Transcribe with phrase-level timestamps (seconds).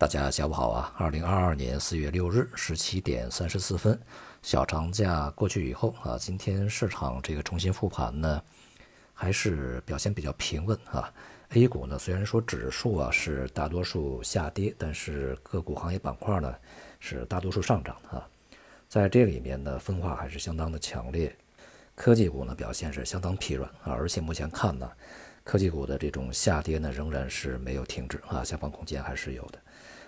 [0.00, 0.94] 大家下午好啊！
[0.96, 4.00] 二零二二年四月六日十七点三十四分，
[4.40, 8.42] 小长假过去以后啊，今天市场这个重新复盘呢，
[9.12, 11.12] 还是表现比较平稳啊。
[11.50, 16.54] A 股呢，虽然说指数啊是大多数下跌，但是个股行业板块呢
[16.98, 18.26] 是大多数上涨啊。
[18.88, 21.36] 在这里面呢，分化还是相当的强烈。
[21.94, 24.90] 科技股呢表现是相当疲软啊，而且目前看呢，
[25.42, 29.58] 科技股的这种下跌呢仍然是没有停止啊，下方空间还是有的。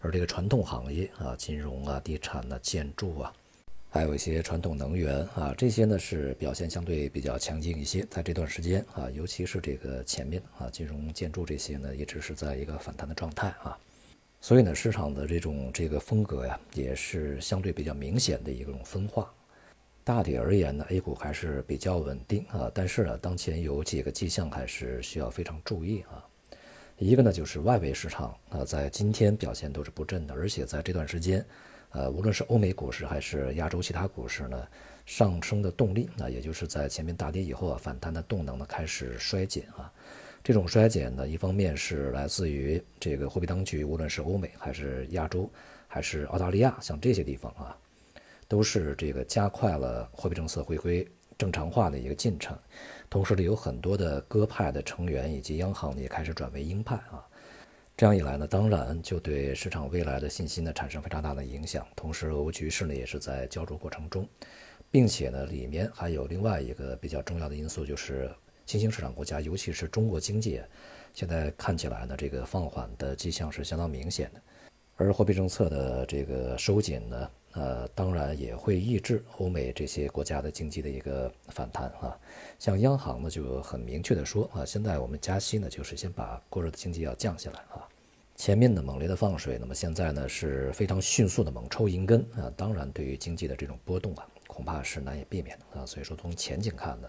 [0.00, 3.32] 而这个传统行业啊，金融啊、地产呐、建筑啊，
[3.90, 8.06] 还有一些传统能源啊，这些呢是表现相对比较强劲一些。
[8.10, 13.76] 在这段时间啊，尤其是这个前面啊，金融、建筑这些呢，一直是在一个反弹的状态啊。
[14.40, 19.30] 所以呢，市场的这种这个风格呀，也是相对比较明显的一种分化。
[20.06, 26.24] 大体而言呢，A 股还是比较稳定啊，但是呢，当前有几个迹象还是需要非常注意啊。
[26.96, 31.44] 一个呢，就是外围市场啊，在今天表现都是不振的，而且在这段时间，
[31.90, 34.64] 呃，无论是欧美股市还是亚洲其他股市呢，
[35.06, 39.92] 上升的动力，那也就是在前面大跌以后啊，反弹的动能呢开始衰减啊。
[40.44, 45.50] 这种衰减呢，一方面是来自于这个货币当局，无论是欧美还是亚洲，
[45.88, 47.76] 还是澳大利亚，像这些地方啊，
[48.48, 52.56] 都是这个加快了货币政策回归正常化的一个进程。
[53.08, 57.24] 同时呢，有很多的鸽派的成员以及央行也开始转为鹰派啊，
[57.96, 61.86] 这样一来呢，当然就对市场未来的信心呢产生非常大的影响。
[61.94, 64.28] 同时，俄乌局势呢也是在焦灼过程中，
[64.90, 68.30] 并且呢，里面还有另外一个比较重要的因素，就是
[68.64, 70.60] 新兴市场国家，尤其是中国经济，
[71.14, 74.40] 现在看起来呢，这个放缓的迹象是相当明显的，
[74.96, 77.30] 而货币政策的这个收紧呢。
[77.56, 82.16] 呃，当然也会抑制欧美这些国家的经济的一个反弹啊。
[82.58, 87.88] 像央行呢就很明确的说啊，现在我们加息呢，就是先把过热的经济要降下来啊。
[88.34, 92.52] 前面的猛烈的放水，那么现在呢是非常迅速的猛抽银根啊。
[92.56, 95.86] 当然，对于经济的这种波动啊，恐怕是难以避免的啊。
[95.86, 97.08] 所以说，从前景看呢，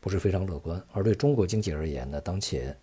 [0.00, 0.82] 不是非常乐观。
[0.92, 2.76] 而对中国经济而言呢，当前。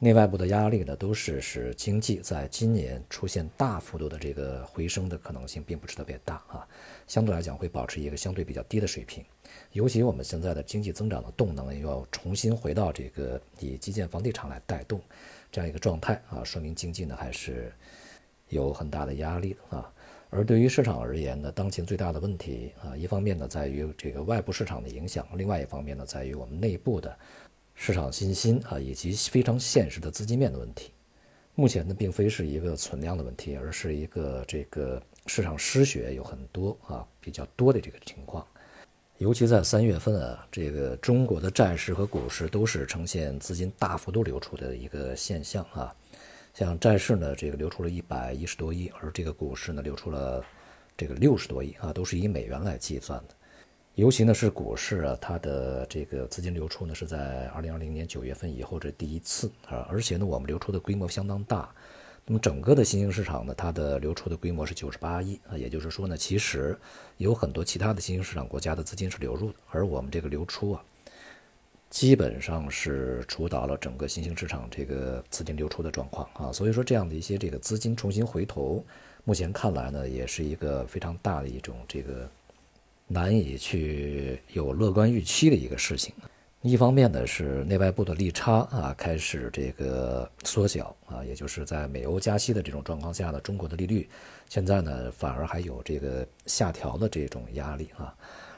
[0.00, 6.64] 内外部的压力呢，都是使经济在今年出现大幅度的这个回升的可能性并不是特别大啊，
[7.08, 9.24] 相对来讲会保持一个相对比较低的水平。
[9.72, 15.00] 尤其我们现在的经济增长的动能要重新回到这个以基建、房地产来带动
[15.50, 17.72] 这样一个状态啊，说明经济呢还是
[18.50, 19.92] 有很大的压力啊。
[20.30, 27.18] 而对于市场而言呢，当前最大的问题啊，一方面呢在于这个外部市场的影响，另外一方面呢在于我们内部的。
[27.80, 30.90] 市场信心啊，以及非常现实的资金面的问题，
[31.54, 38.44] 目前呢，并非是一个存量的问题，而是一个这个市场失血有很多啊，比较多的这个情况。
[39.18, 45.94] 尤其在三月份啊，这个中国的债市和股市都是呈现资金大幅度流出的一个现象啊。
[46.54, 50.44] 像债市呢，这个流出了一百一十多亿，而这个股市呢，流出了
[50.96, 53.34] 这个六十多亿啊，都是以美元来计算的。
[53.98, 61.68] 尤其呢是股市啊，它的这个资金流出呢是在二零二零年九月份以后这第一次啊，而且呢我们流出的规模相当大。
[62.24, 66.78] 那么整个的新兴市场呢，它的流出的规模是九十八亿啊，也就是说呢，其实
[67.16, 70.84] 有很多其他的新兴市场国家的资金是流入的，而我们这个流出啊，
[71.90, 76.52] 基本上是主导了整个新兴市场这个资金流出的状况啊。
[76.52, 78.84] 所以说这样的一些这个资金重新回头，
[79.24, 82.30] 目前看来呢，也是一个非常大的一种这个。
[83.08, 86.14] 难以去有乐观预期的一个事情。
[86.60, 94.08] 一方面呢是内外部的利差啊开始这个缩小啊，也就是在美欧加息的这种状况下呢，中国的利率
[94.48, 98.14] 现在呢反而还有这个下调的这种压力啊。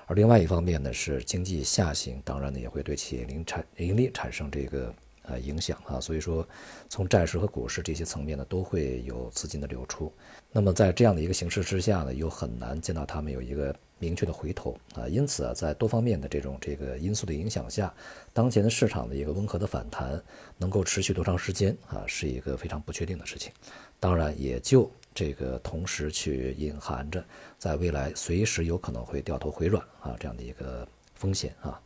[0.06, 4.92] 而另外一方面呢是经济下行，当然呢也会对企业盈产盈利产生这个
[5.30, 6.00] 呃影响啊。
[6.00, 6.46] 所以说，
[6.88, 10.12] 从债市和股市这些层面呢都会有资金的流出。
[10.52, 13.74] 那么在这样的一个形势之下呢，又很难见到他们有一个。
[14.02, 17.92] 明确的回头啊，因此啊，在多方面的这种这个因素的影响下，
[18.32, 20.18] 当前的市场的一个温和的反弹
[20.56, 23.52] 能够持续多长时间啊，是一个非常不确定的事情。
[23.98, 27.22] 当然，也就这个同时去隐含着，
[27.58, 31.78] 在未来随时有可能会掉头回软啊这样的一个风险啊。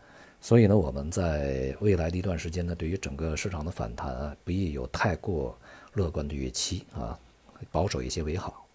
[0.45, 5.59] 所以呢，我们在未来的一段时间呢，对于整个市场的反弹啊，不宜有太过
[5.95, 7.19] 乐观的预期啊，
[7.73, 8.67] 保守一些为好。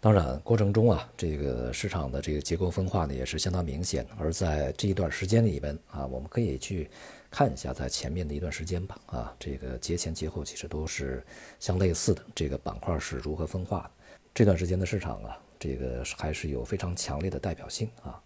[0.00, 4.06] 当然，过程中啊，这个市场的这个结构分化呢也是相当明显。
[4.18, 6.88] 而在这一段时间里边啊，我们可以去
[7.30, 11.22] 看一下，在前面的一段时间吧，啊，这个节前节后其实都是
[11.60, 13.90] 相类似的，这个板块是如何分化的。
[14.32, 18.18] 这段时间的市场啊，这个还是有非常强烈的代表性啊。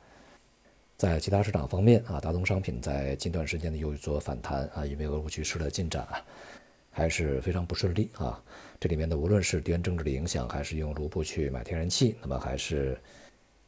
[0.96, 6.24] 在其他市场方面啊，大宗商品在近段时间呢又做反弹啊，因为俄乌局势的进展啊。
[6.90, 8.42] 还是非常不顺利啊。
[8.80, 12.98] 这里面的无论是地缘政治的影响，还是用卢布去买天然气，那么还是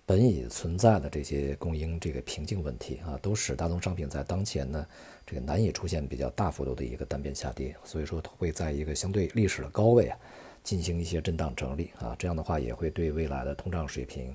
[0.06, 4.86] 本已存在的这些供应这个瓶颈问题啊，都使大宗商品在当前呢
[5.26, 10.16] 这个难以出现比较大幅度的一个单边下跌，所以说会在一个相对历史的高位啊
[10.64, 14.34] 进行一些震荡整理啊，这样的话也会对未来的通胀水平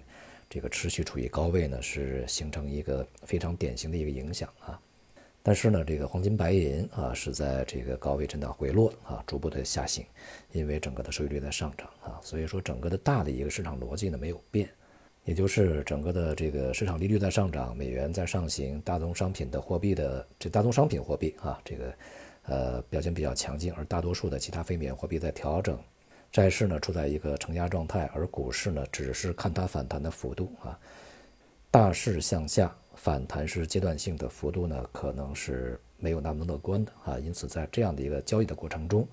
[0.54, 4.80] 这个持续处于高位呢是形成一个非常典型的一个影响啊。
[5.42, 10.06] 但是呢，这个黄金、白银啊是在这个高位震荡回落啊，逐步的下行，
[10.52, 14.70] 因为整个的收益率在上涨啊，所以说整个的大的一个市场逻辑呢没有变，
[15.26, 21.94] 也就是整个的这个市场利率在上涨，美元在上行，大宗商品的货币的这大宗商品货币啊，这个
[22.44, 25.78] 呃表现比较强劲，而大多数的其他非美元货币在调整，
[26.34, 30.78] 债市呢处在一个承压状态，而股市呢只是看它反弹的幅度啊，
[31.70, 32.76] 大势向下。
[32.96, 39.08] 反弹是阶段性的，幅度呢可能是没有那么乐观的啊，因此在这样的一个交易的过程中，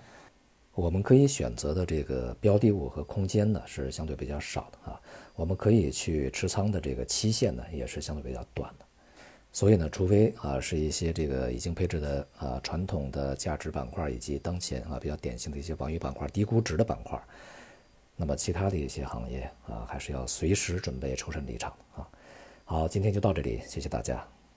[0.73, 5.01] 我们可以选择的这个标的物和空间呢是相对比较少的啊，
[5.35, 8.85] 我们可以去持仓的这个期限呢也是相对比较短的，
[9.53, 17.21] 所以呢，除非啊是一些这个已经配置的啊传统的价值板块以及当前啊比较典型的一些防御板块、低估值的板块，
[18.17, 22.09] 那么其他的一些行业啊还是要随时准备抽身离场啊。
[22.65, 24.25] 好，今天就到这里，谢谢大家。